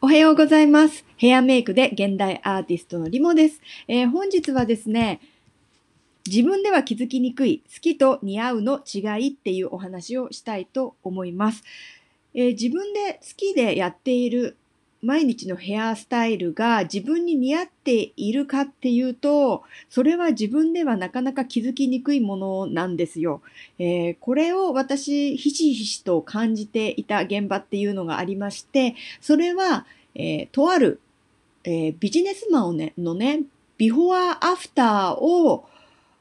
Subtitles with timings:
[0.00, 1.04] おはようございます。
[1.16, 3.60] ヘアメイクで現代アーティストのリモです。
[3.88, 5.20] えー本日はですね、
[6.24, 11.64] 自分では気づきにくい好きと似合うの違いっていうお話をしたいと思います。
[12.32, 14.56] えー自分で好きでやっている
[15.00, 23.40] 毎日のヘアスタイルが自分に似合っているかっていうと、それは自分ではなかなか気づきにくいものなんですよ。
[23.78, 31.00] えーこれを私、ひしひしと感じていた現場っていうのがありまして、それは、えーとある、
[31.64, 33.42] えービジネスマンをね、のね、
[33.76, 35.68] ビフォーアフターを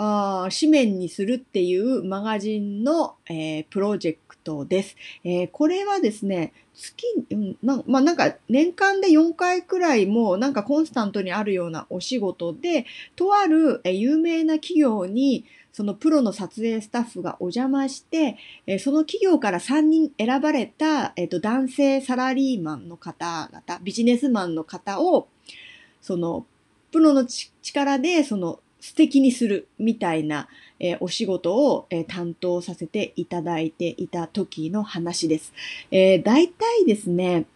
[0.00, 4.96] あ紙面にするっていうマガジンの、えープロジェクトです。
[5.24, 18.36] えーこれはですね、月、うんなまあ、なんか年間で4回くらいもなんかコンスタントにあるようなお仕事で、とある、え有名な企業にそのプロの撮影スタッフがお邪魔して、
[18.68, 25.26] えその企業から3人選ばれた、えーと男性サラリーマンの方々、ビジネスマンの方を、
[26.00, 26.46] その
[26.92, 30.48] プロの力でその素敵にするみたいな、
[30.80, 35.52] えーお仕事を、えー担当させていただいていた時の話です。
[35.90, 37.46] えー、大体ですね、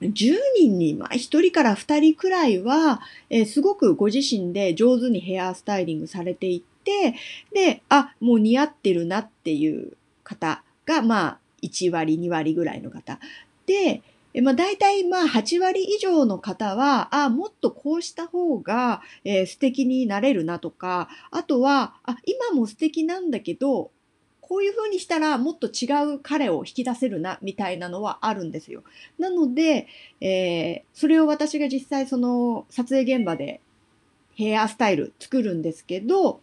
[0.00, 3.00] 10人に、まあ、1人から2人くらいは、
[3.30, 7.14] えーすごくご自身で上手にヘアスタイリングされていて、
[7.52, 13.18] で、あ、もう似合ってるなっていう方が、まあ、1割、2割ぐらいの方。
[13.66, 14.02] で、
[14.36, 23.90] えまあ、大体まあ8割以上の方は、あ、もっとこうした方が、えー素敵になれるなとか、あとは、あ、今も素敵なんだけど、
[24.42, 28.82] こういう風にしたらもっと違う彼を引き出せるな、みたいなのはあるんですよ。
[29.18, 29.86] なので、
[30.20, 33.62] えーそれを私が実際その撮影現場で
[34.34, 36.42] ヘアスタイル作るんですけど、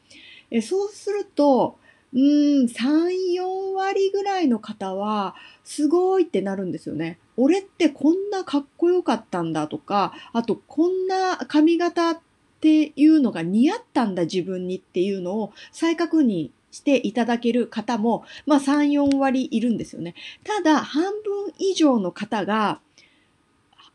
[0.50, 1.78] えそうすると、
[2.14, 7.17] うーん、3、4割ぐらいの方は、すごいってなるんですよね。
[7.38, 12.19] 俺ってこんなかっこよかったんだとか、あとこんな髪型っ
[12.61, 20.16] ていうのが似合ったんだ自分にっていうのを再確認していただける方も、まあ3、4割いるんですよね。
[20.44, 22.80] ただ半分以上の方が、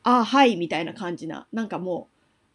[0.02, 1.46] あ、はい、みたいな感じな。
[1.52, 2.08] なんかも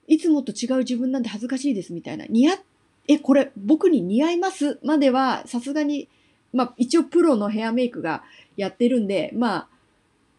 [0.08, 2.26] う、いつもと違う自分なんて恥ずかしいですみたいな。
[2.26, 2.60] 似合っ、
[3.08, 4.80] え、これ僕に似合います？
[4.84, 6.08] まではさすがに、
[6.54, 8.24] まあ一応プロのヘアメイクが
[8.56, 9.68] やってるんで、まあ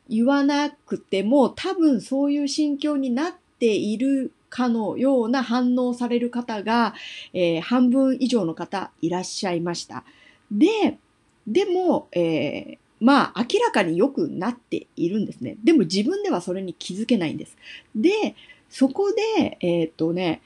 [0.08, 6.94] 言わなくても多分そういう心境になっているかのような反応される方が、
[7.32, 10.04] えー半分以上の方いらっしゃいました。
[10.50, 10.98] で、
[11.46, 15.56] でも、えーまあ明らかに良くなっているんですね。
[15.62, 17.56] でも自分ではそれに気づけないんです。
[17.94, 18.34] で、
[18.70, 20.40] そこで、えーっとね、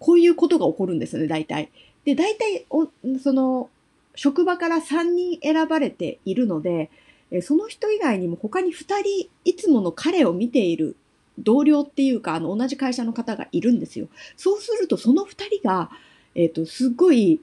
[0.00, 1.70] こういうことが起こるんですよね、大体。
[2.04, 2.88] で、大体、お
[3.22, 3.70] その、
[4.16, 6.90] 職場から3人選ばれているので、
[7.42, 10.96] その人以外にも他に2人いつもの彼を見ている
[11.38, 14.08] 同僚っていうかあの同じ会社の方がいるんですよ。
[14.36, 15.90] そうするとその2人が、
[16.34, 17.40] えっとすっごい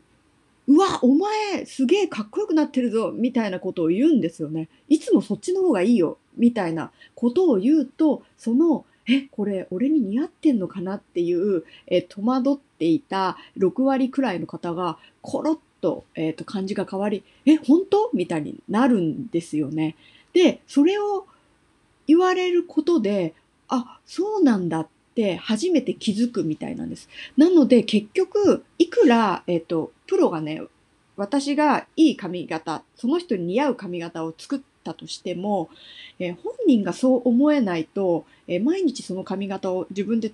[0.67, 4.67] うわお前すげえかっこよくなってるぞみたいなことを言うんですよね。
[4.89, 18.09] いつもそっちの方がいいよみたいなことを言うとそのえこれ俺に似合ってんのかなっていう、え戸惑っていた6割くらいの方がコロッと,、えー、と感じが変わりえ本当？
[18.13, 19.95] みたいになるんですよね。
[20.33, 21.25] でそれを
[22.07, 23.33] 言われることで
[23.67, 27.09] あそうなんだって初めて気づくみたいなんです。
[27.37, 30.61] なので結局いくら、えっとプロがね
[31.15, 35.69] 私がいい髪型その人に似合う髪型を作ってたとしても、
[36.19, 40.31] えー本人がそう思えないと、えー毎日その髪型を自分で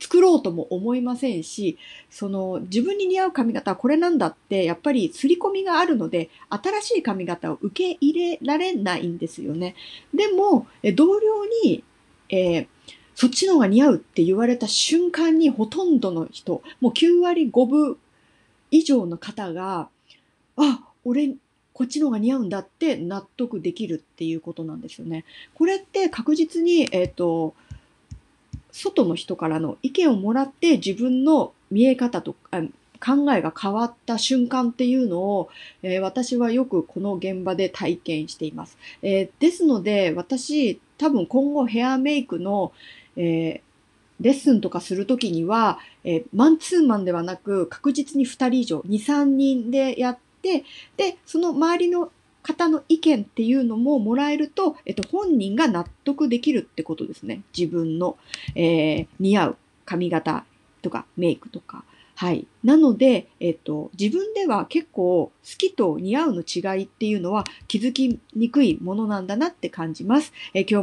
[0.00, 1.76] 作ろうとも思いませんし
[2.10, 9.74] その自分に似合う髪型はこれなんだってやっぱり刷り込みがあるので新しい髪型を受け入れられないんですよね。
[10.14, 11.84] でもえ同僚に、
[12.30, 12.66] えー
[13.20, 17.98] そっちの方が似合うって言われた瞬間にほとんどの人もう9割5分
[18.70, 19.90] 以上の方が
[20.56, 21.34] あ俺
[21.72, 25.24] こっちの方が似合うんだって納得できるっていうことなんですよね。
[25.54, 27.54] これって確実に、えっ、と
[28.72, 32.60] 外の人からの意見をもらって自分の見え方とか
[33.00, 35.48] 考えが変わった瞬間っていうのを、
[35.82, 38.76] えー私はよくこの現場で体験しています。
[39.02, 42.72] えーですので私多分今後ヘアメイクの、
[43.16, 43.62] え
[44.20, 50.64] レッスンとかするときには、えーマンツーマンではなく確実に2人以上2、3人でやって
[50.96, 52.10] でその周りの
[52.42, 57.42] 方の意見っていうのももらえると、えっと、本人が納得できるってことですね。
[57.56, 58.16] 自分の、
[58.54, 60.44] えー似合う髪型
[60.82, 61.84] とかメイクとか。
[62.14, 62.46] はい。
[62.62, 70.32] なので、えっと、自分では結構好きと似合うの違いっていうのは気づきにくいものなんだなって感じます。
[70.52, 70.74] えー今日